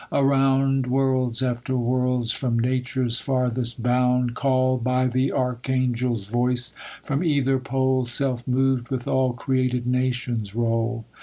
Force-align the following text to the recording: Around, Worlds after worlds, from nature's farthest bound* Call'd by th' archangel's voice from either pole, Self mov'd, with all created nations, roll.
Around, 0.11 0.87
Worlds 0.87 1.43
after 1.43 1.77
worlds, 1.77 2.31
from 2.31 2.57
nature's 2.57 3.19
farthest 3.19 3.83
bound* 3.83 4.33
Call'd 4.33 4.83
by 4.83 5.07
th' 5.07 5.31
archangel's 5.31 6.25
voice 6.25 6.73
from 7.03 7.23
either 7.23 7.59
pole, 7.59 8.07
Self 8.07 8.47
mov'd, 8.47 8.87
with 8.89 9.07
all 9.07 9.33
created 9.33 9.85
nations, 9.85 10.55
roll. 10.55 11.05